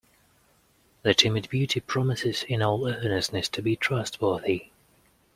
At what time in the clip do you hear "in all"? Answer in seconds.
2.49-2.87